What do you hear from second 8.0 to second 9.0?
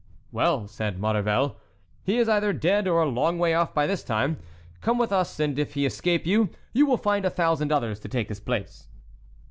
take his place."